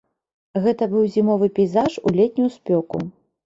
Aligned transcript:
Гэта 0.63 0.87
быў 0.93 1.03
зімовы 1.17 1.51
пейзаж 1.59 2.01
у 2.07 2.17
летнюю 2.19 2.49
спёку. 2.59 3.07